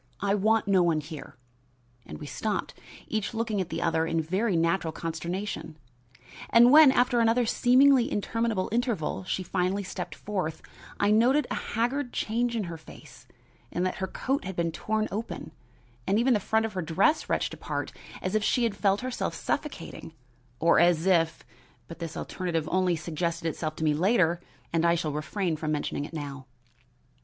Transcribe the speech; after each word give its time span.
I 0.19 0.33
want 0.33 0.67
no 0.67 0.81
one 0.81 0.99
here!" 0.99 1.35
and 2.07 2.17
we 2.17 2.25
stopped, 2.25 2.73
each 3.07 3.35
looking 3.35 3.61
at 3.61 3.69
the 3.69 3.83
other 3.83 4.07
in 4.07 4.19
very 4.19 4.55
natural 4.57 4.91
consternation. 4.91 5.77
And 6.49 6.71
when, 6.71 6.91
after 6.91 7.19
another 7.19 7.45
seemingly 7.45 8.11
interminable 8.11 8.67
interval, 8.71 9.23
she 9.25 9.43
finally 9.43 9.83
stepped 9.83 10.15
forth, 10.15 10.63
I 10.99 11.11
noted 11.11 11.45
a 11.51 11.53
haggard 11.53 12.13
change 12.13 12.55
in 12.55 12.63
her 12.63 12.79
face, 12.79 13.27
and 13.71 13.85
that 13.85 13.97
her 13.97 14.07
coat 14.07 14.43
had 14.43 14.55
been 14.55 14.71
torn 14.71 15.07
open 15.11 15.51
and 16.07 16.17
even 16.17 16.33
the 16.33 16.39
front 16.39 16.65
of 16.65 16.73
her 16.73 16.81
dress 16.81 17.29
wrenched 17.29 17.53
apart 17.53 17.91
as 18.23 18.33
if 18.33 18.43
she 18.43 18.67
felt 18.71 19.01
herself 19.01 19.35
suffocating, 19.35 20.13
or 20.59 20.79
as 20.79 21.05
if 21.05 21.45
but 21.87 21.99
this 21.99 22.17
alternative 22.17 22.67
only 22.71 22.95
suggested 22.95 23.47
itself 23.47 23.75
to 23.75 23.83
me 23.83 23.93
later 23.93 24.41
and 24.73 24.83
I 24.83 24.95
shall 24.95 25.11
refrain 25.13 25.57
from 25.57 25.71
mentioning 25.71 26.05
it 26.05 26.13
now. 26.13 26.47